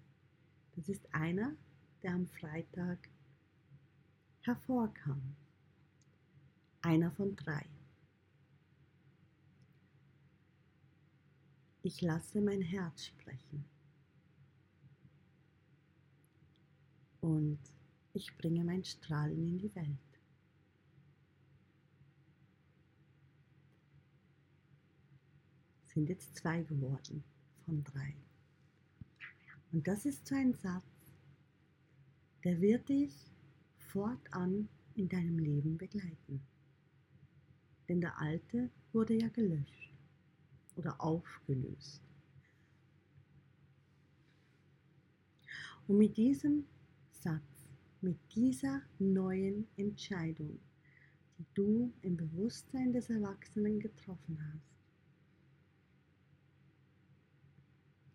Das 0.77 0.89
ist 0.89 1.13
einer, 1.13 1.57
der 2.05 2.15
am 2.15 2.29
Freitag 2.29 3.09
hervorkam. 4.43 5.35
Einer 6.83 7.11
von 7.11 7.35
drei. 7.35 7.67
Ich 11.83 12.01
lasse 12.03 12.41
mein 12.41 12.63
Herz 12.63 13.07
sprechen. 13.07 13.65
Und 17.21 17.59
ich 18.13 18.37
bringe 18.37 18.65
mein 18.65 18.85
Strahlen 18.85 19.47
in 19.47 19.59
die 19.59 19.75
Welt. 19.75 19.87
Sind 25.87 26.09
jetzt 26.09 26.37
zwei 26.37 26.63
geworden 26.63 27.25
von 27.65 27.83
drei. 27.85 28.15
Und 29.73 29.87
das 29.87 30.05
ist 30.05 30.27
so 30.27 30.35
ein 30.35 30.55
Satz, 30.55 30.85
der 32.45 32.61
wird 32.61 32.89
dich 32.89 33.13
fortan 33.77 34.69
in 34.95 35.09
deinem 35.09 35.39
Leben 35.39 35.77
begleiten. 35.79 36.41
Denn 37.89 38.01
der 38.01 38.19
alte 38.21 38.71
wurde 38.93 39.15
ja 39.15 39.29
gelöscht 39.29 39.93
oder 40.77 41.01
aufgelöst. 41.01 42.03
Und 45.87 45.99
mit 45.99 46.17
diesem 46.17 46.65
Satz 47.11 47.50
mit 48.03 48.19
dieser 48.35 48.81
neuen 48.99 49.67
Entscheidung, 49.77 50.59
die 51.39 51.47
du 51.55 51.93
im 52.03 52.17
Bewusstsein 52.17 52.93
des 52.93 53.11
Erwachsenen 53.11 53.79
getroffen 53.79 54.39
hast, 54.53 54.71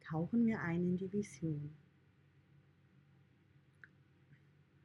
tauchen 0.01 0.45
wir 0.45 0.59
ein 0.61 0.83
in 0.83 0.97
die 0.97 1.11
Vision. 1.11 1.71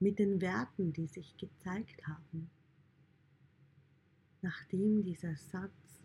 Mit 0.00 0.18
den 0.18 0.40
Werten, 0.40 0.92
die 0.92 1.06
sich 1.06 1.36
gezeigt 1.36 2.06
haben, 2.06 2.50
nachdem 4.42 5.02
dieser 5.02 5.36
Satz, 5.36 6.02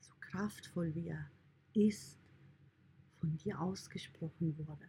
so 0.00 0.12
kraftvoll 0.20 0.94
wie 0.94 1.08
er 1.08 1.30
ist, 1.74 2.18
von 3.20 3.36
dir 3.38 3.60
ausgesprochen 3.60 4.56
wurde 4.58 4.86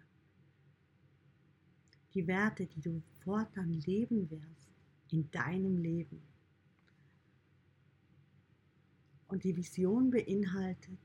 die 2.17 2.25
Werte, 2.25 2.65
die 2.65 2.81
du 2.81 2.99
fortan 3.23 3.73
leben 3.81 4.27
wirst 4.31 4.71
in 5.11 5.29
deinem 5.29 5.77
Leben. 5.77 6.19
Und 9.27 9.43
die 9.43 9.55
Vision 9.55 10.09
beinhaltet 10.09 10.97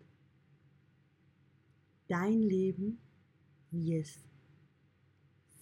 dein 2.09 2.41
Leben, 2.41 2.99
wie 3.71 3.97
es 3.97 4.25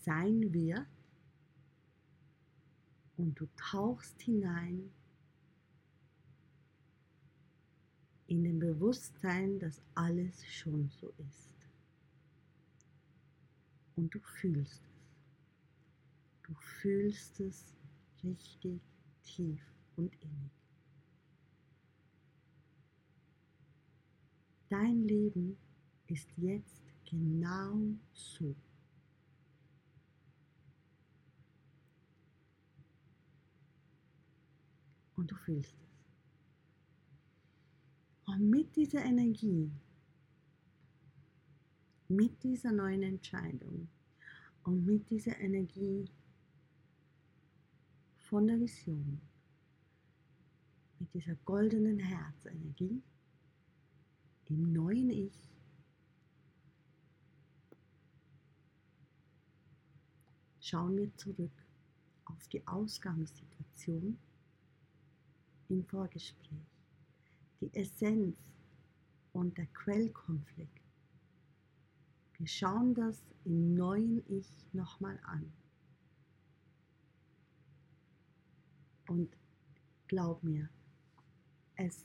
sein 0.03 0.53
wird. 0.53 0.87
Und 3.17 3.35
du 3.41 3.49
tauchst 3.57 4.21
hinein 4.23 4.89
in 8.29 8.45
dem 8.45 8.61
Bewusstsein, 8.61 9.59
dass 9.59 9.83
alles 9.97 10.47
schon 10.47 10.89
so 11.01 11.13
ist. 11.19 11.51
Und 13.97 14.15
du 14.15 14.21
fühlst 14.21 14.90
Du 16.51 16.57
fühlst 16.57 17.39
es 17.39 17.77
richtig 18.25 18.83
tief 19.23 19.63
und 19.95 20.13
innig. 20.21 20.51
Dein 24.69 25.05
Leben 25.05 25.57
ist 26.09 26.29
jetzt 26.37 26.83
genau 27.09 27.79
so. 28.13 28.57
Und 35.15 35.31
du 35.31 35.37
fühlst 35.37 35.77
es. 35.81 36.01
Und 38.27 38.51
mit 38.51 38.75
dieser 38.75 39.05
Energie, 39.05 39.71
mit 42.09 42.43
dieser 42.43 42.73
neuen 42.73 43.05
Entscheidung 43.05 43.89
und 44.65 44.85
mit 44.85 45.09
dieser 45.11 45.39
Energie 45.39 46.11
von 48.31 48.47
der 48.47 48.61
Vision, 48.61 49.21
mit 51.01 51.13
dieser 51.13 51.35
goldenen 51.45 51.99
Herzenergie 51.99 53.03
im 54.49 54.73
neuen 54.73 55.11
Ich, 55.11 55.51
schauen 60.61 60.97
wir 60.97 61.13
zurück 61.17 61.51
auf 62.27 62.47
die 62.47 62.65
Ausgangssituation 62.69 64.17
im 65.69 65.85
Vorgespräch, 65.87 66.71
die 67.61 67.75
Essenz 67.75 68.37
und 69.33 69.59
der 69.59 69.67
Quellkonflikt. 69.67 70.85
Wir 72.39 72.47
schauen 72.47 72.95
das 72.95 73.25
im 73.45 73.75
neuen 73.75 74.23
Ich 74.29 74.73
nochmal 74.73 75.19
an. 75.25 75.53
Und 79.11 79.37
glaub 80.07 80.41
mir, 80.45 80.69
es 81.75 82.05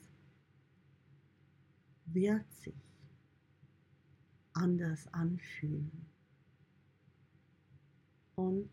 wird 2.07 2.51
sich 2.51 2.73
anders 4.53 5.07
anfühlen. 5.13 5.91
Und 8.35 8.71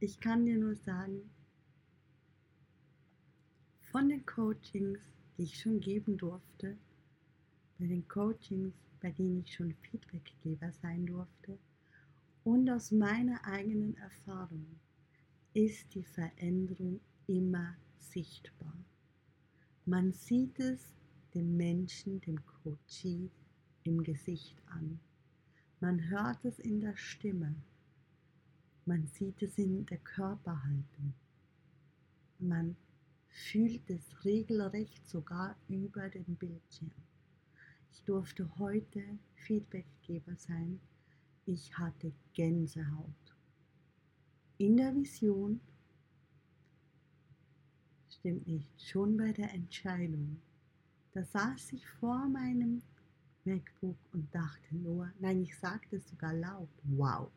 ich 0.00 0.18
kann 0.18 0.46
dir 0.46 0.56
nur 0.56 0.74
sagen, 0.74 1.30
von 3.92 4.08
den 4.08 4.24
Coachings, 4.24 5.00
die 5.36 5.42
ich 5.42 5.60
schon 5.60 5.80
geben 5.80 6.16
durfte, 6.16 6.78
bei 7.78 7.88
den 7.88 8.08
Coachings, 8.08 8.72
bei 9.02 9.10
denen 9.10 9.40
ich 9.40 9.52
schon 9.52 9.74
Feedbackgeber 9.82 10.72
sein 10.72 11.04
durfte 11.04 11.58
und 12.42 12.70
aus 12.70 12.90
meiner 12.90 13.44
eigenen 13.44 13.94
Erfahrung 13.98 14.80
ist 15.56 15.94
die 15.94 16.02
Veränderung 16.02 17.00
immer 17.26 17.74
sichtbar. 17.96 18.76
Man 19.86 20.12
sieht 20.12 20.60
es 20.60 20.92
dem 21.32 21.56
Menschen, 21.56 22.20
dem 22.20 22.44
Coachee 22.44 23.30
im 23.84 24.02
Gesicht 24.02 24.60
an. 24.66 25.00
Man 25.80 26.10
hört 26.10 26.44
es 26.44 26.58
in 26.58 26.80
der 26.80 26.94
Stimme. 26.98 27.54
Man 28.84 29.06
sieht 29.06 29.42
es 29.42 29.56
in 29.56 29.86
der 29.86 29.96
Körperhaltung. 29.96 31.14
Man 32.38 32.76
fühlt 33.30 33.88
es 33.88 34.26
regelrecht 34.26 35.08
sogar 35.08 35.56
über 35.68 36.10
den 36.10 36.36
Bildschirm. 36.36 36.90
Ich 37.94 38.02
durfte 38.02 38.46
heute 38.58 39.02
Feedbackgeber 39.36 40.36
sein. 40.36 40.80
Ich 41.46 41.78
hatte 41.78 42.12
Gänsehaut. 42.34 43.25
In 44.58 44.78
der 44.78 44.94
Vision 44.94 45.60
stimmt 48.08 48.46
nicht, 48.46 48.82
schon 48.82 49.14
bei 49.18 49.30
der 49.32 49.52
Entscheidung. 49.52 50.40
Da 51.12 51.22
saß 51.22 51.74
ich 51.74 51.86
vor 51.86 52.26
meinem 52.26 52.80
MacBook 53.44 53.98
und 54.12 54.34
dachte 54.34 54.74
nur, 54.74 55.12
nein, 55.20 55.42
ich 55.42 55.58
sagte 55.58 56.00
sogar 56.00 56.32
laut, 56.32 56.70
wow. 56.84 57.30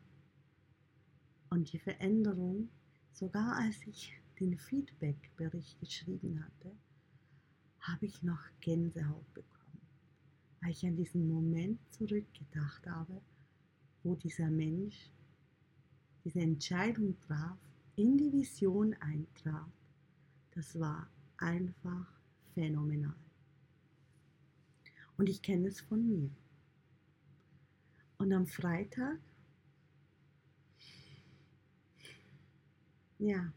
Und 1.50 1.70
die 1.70 1.78
Veränderung, 1.78 2.70
sogar 3.12 3.54
als 3.56 3.86
ich 3.86 4.18
den 4.38 4.56
Feedbackbericht 4.56 5.78
geschrieben 5.78 6.42
hatte, 6.42 6.74
habe 7.80 8.06
ich 8.06 8.22
noch 8.22 8.42
Gänsehaut 8.60 9.34
bekommen, 9.34 9.80
weil 10.62 10.70
ich 10.70 10.86
an 10.86 10.96
diesen 10.96 11.28
Moment 11.28 11.78
zurückgedacht 11.92 12.86
habe, 12.86 13.20
wo 14.04 14.16
dieser 14.16 14.50
Mensch 14.50 15.12
diese 16.24 16.40
Entscheidung 16.40 17.18
traf, 17.20 17.58
in 17.96 18.16
die 18.16 18.32
Vision 18.32 18.94
eintrat. 18.94 19.70
Das 20.52 20.78
war 20.78 21.08
einfach 21.38 22.06
phänomenal. 22.54 23.14
Und 25.16 25.28
ich 25.28 25.42
kenne 25.42 25.68
es 25.68 25.80
von 25.80 26.06
mir. 26.06 26.30
Und 28.18 28.32
am 28.32 28.46
Freitag, 28.46 29.18
ja, 33.18 33.52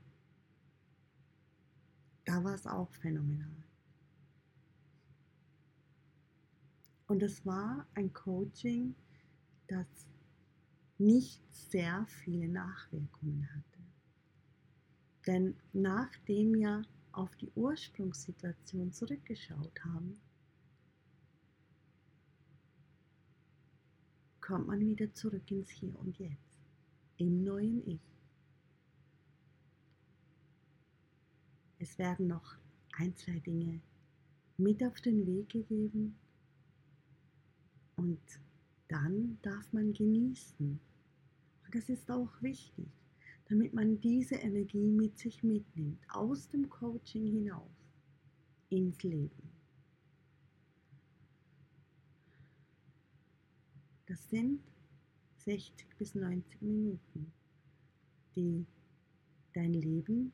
da 2.25 2.43
war 2.43 2.53
es 2.53 2.65
auch 2.65 2.91
phänomenal. 2.93 3.63
Und 7.07 7.21
es 7.21 7.45
war 7.45 7.85
ein 7.93 8.11
Coaching, 8.13 8.95
das 9.67 9.87
nicht 10.97 11.41
sehr 11.51 12.05
viele 12.07 12.47
Nachwirkungen 12.47 13.49
hatte. 13.53 13.79
Denn 15.25 15.55
nachdem 15.71 16.53
wir 16.53 16.83
auf 17.11 17.35
die 17.37 17.51
Ursprungssituation 17.55 18.91
zurückgeschaut 18.91 19.83
haben, 19.83 20.19
kommt 24.41 24.67
man 24.67 24.81
wieder 24.81 25.13
zurück 25.13 25.49
ins 25.51 25.69
Hier 25.69 25.97
und 25.99 26.17
Jetzt, 26.19 26.59
im 27.17 27.43
neuen 27.43 27.87
Ich. 27.87 28.01
Es 31.79 31.97
werden 31.97 32.27
noch 32.27 32.57
ein, 32.97 33.15
zwei 33.15 33.39
Dinge 33.39 33.81
mit 34.57 34.83
auf 34.83 34.99
den 35.01 35.25
Weg 35.25 35.49
gegeben 35.49 36.15
und 37.95 38.19
dann 38.87 39.37
darf 39.41 39.71
man 39.73 39.93
genießen. 39.93 40.79
Und 41.65 41.75
das 41.75 41.89
ist 41.89 42.09
auch 42.11 42.41
wichtig, 42.41 42.87
damit 43.49 43.73
man 43.73 43.99
diese 43.99 44.35
Energie 44.35 44.87
mit 44.87 45.17
sich 45.17 45.43
mitnimmt, 45.43 45.99
aus 46.09 46.47
dem 46.49 46.69
Coaching 46.69 47.25
hinaus, 47.25 47.71
ins 48.69 49.01
Leben. 49.03 49.51
Das 54.05 54.29
sind 54.29 54.61
60 55.37 55.97
bis 55.97 56.15
90 56.15 56.61
Minuten, 56.61 57.31
die 58.35 58.65
dein 59.53 59.73
Leben 59.73 60.31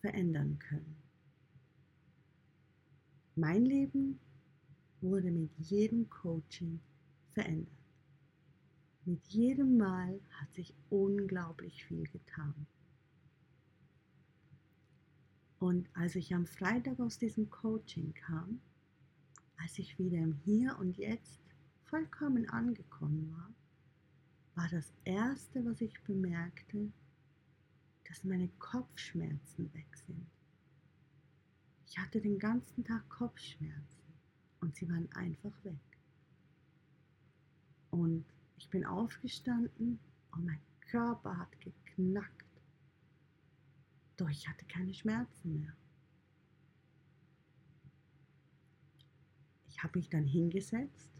verändern 0.00 0.58
können. 0.58 0.96
Mein 3.36 3.64
Leben 3.64 4.18
wurde 5.02 5.30
mit 5.30 5.50
jedem 5.58 6.08
Coaching 6.10 6.80
verändert. 7.32 7.68
Mit 9.04 9.26
jedem 9.28 9.78
Mal 9.78 10.20
hat 10.32 10.52
sich 10.54 10.74
unglaublich 10.90 11.84
viel 11.84 12.04
getan. 12.04 12.66
Und 15.58 15.88
als 15.94 16.14
ich 16.14 16.34
am 16.34 16.46
Freitag 16.46 17.00
aus 17.00 17.18
diesem 17.18 17.50
Coaching 17.50 18.14
kam, 18.14 18.60
als 19.56 19.78
ich 19.78 19.98
wieder 19.98 20.18
im 20.18 20.34
Hier 20.44 20.78
und 20.78 20.96
Jetzt 20.96 21.40
vollkommen 21.84 22.48
angekommen 22.48 23.30
war, 23.32 23.52
war 24.54 24.68
das 24.70 24.92
Erste, 25.04 25.64
was 25.64 25.80
ich 25.80 26.02
bemerkte, 26.04 26.90
dass 28.08 28.24
meine 28.24 28.48
Kopfschmerzen 28.58 29.72
weg 29.74 29.96
sind. 30.06 30.26
Ich 31.86 31.98
hatte 31.98 32.20
den 32.20 32.38
ganzen 32.38 32.84
Tag 32.84 33.08
Kopfschmerzen 33.08 33.99
und 34.60 34.76
sie 34.76 34.88
waren 34.88 35.10
einfach 35.12 35.52
weg. 35.64 35.80
Und 37.90 38.24
ich 38.58 38.68
bin 38.70 38.84
aufgestanden 38.84 39.98
und 40.32 40.44
mein 40.44 40.60
Körper 40.80 41.36
hat 41.36 41.60
geknackt. 41.60 42.46
Doch 44.16 44.28
ich 44.28 44.46
hatte 44.48 44.64
keine 44.66 44.92
Schmerzen 44.94 45.60
mehr. 45.60 45.72
Ich 49.68 49.82
habe 49.82 49.98
mich 49.98 50.10
dann 50.10 50.26
hingesetzt 50.26 51.10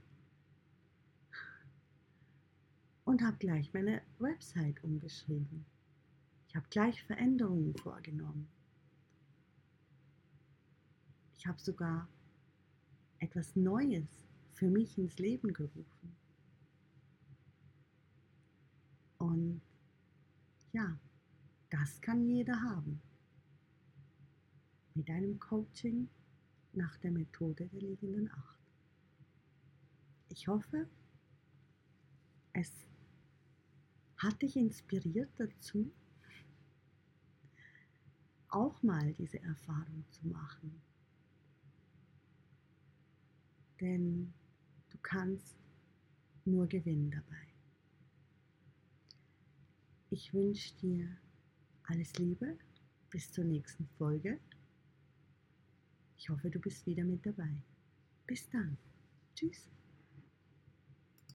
und 3.05 3.23
habe 3.23 3.39
gleich 3.39 3.73
meine 3.73 4.03
Website 4.19 4.85
umgeschrieben. 4.85 5.65
Ich 6.49 6.57
habe 6.57 6.67
gleich 6.69 7.03
Veränderungen 7.05 7.75
vorgenommen. 7.77 8.49
Ich 11.39 11.47
habe 11.47 11.59
sogar 11.59 12.07
etwas 13.21 13.55
Neues 13.55 14.27
für 14.55 14.69
mich 14.69 14.99
ins 14.99 15.19
Leben 15.19 15.53
gerufen. 15.53 16.17
Und 19.19 19.61
ja, 20.73 20.99
das 21.69 22.01
kann 22.01 22.27
jeder 22.27 22.61
haben. 22.61 23.01
Mit 24.95 25.09
einem 25.11 25.39
Coaching 25.39 26.09
nach 26.73 26.97
der 26.99 27.13
Methode 27.13 27.67
der 27.69 27.81
liegenden 27.81 28.31
Acht. 28.31 28.59
Ich 30.29 30.49
hoffe, 30.49 30.89
es 32.53 32.73
hat 34.17 34.41
dich 34.43 34.57
inspiriert 34.57 35.31
dazu, 35.37 35.93
auch 38.49 38.83
mal 38.83 39.13
diese 39.15 39.41
Erfahrung 39.43 40.05
zu 40.11 40.27
machen. 40.27 40.90
Denn 43.81 44.33
du 44.91 44.99
kannst 45.03 45.57
nur 46.45 46.67
gewinnen 46.67 47.11
dabei. 47.11 47.47
Ich 50.11 50.35
wünsche 50.35 50.75
dir 50.77 51.09
alles 51.85 52.13
Liebe, 52.15 52.59
bis 53.11 53.31
zur 53.33 53.45
nächsten 53.45 53.87
Folge. 53.97 54.39
Ich 56.19 56.29
hoffe, 56.29 56.51
du 56.51 56.59
bist 56.59 56.85
wieder 56.87 57.05
mit 57.05 57.25
dabei. 57.25 57.63
Bis 58.27 58.49
dann. 58.51 58.77
Tschüss. 59.35 59.69